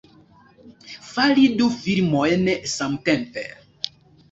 [1.09, 3.47] Fari du filmojn samtempe!